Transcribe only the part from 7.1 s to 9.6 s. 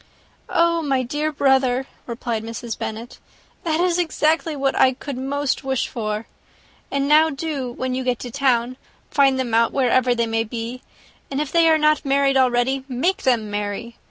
do, when you get to town, find them